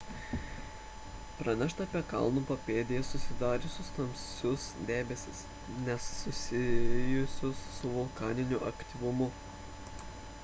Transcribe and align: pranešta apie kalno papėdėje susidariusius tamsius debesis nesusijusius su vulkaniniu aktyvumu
pranešta 1.39 1.83
apie 1.89 1.99
kalno 2.13 2.41
papėdėje 2.51 3.01
susidariusius 3.09 3.91
tamsius 3.97 4.65
debesis 4.87 5.41
nesusijusius 5.89 7.61
su 7.81 7.91
vulkaniniu 7.99 8.63
aktyvumu 8.71 9.29